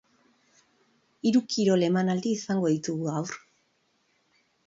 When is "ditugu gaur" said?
2.77-3.37